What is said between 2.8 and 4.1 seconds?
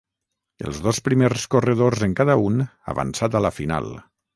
avançat a la final.